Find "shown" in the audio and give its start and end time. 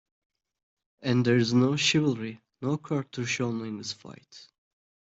3.23-3.63